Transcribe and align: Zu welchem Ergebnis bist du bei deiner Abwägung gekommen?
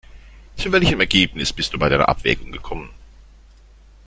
Zu 0.55 0.71
welchem 0.71 0.99
Ergebnis 0.99 1.53
bist 1.53 1.73
du 1.75 1.77
bei 1.77 1.87
deiner 1.87 2.09
Abwägung 2.09 2.51
gekommen? 2.51 2.89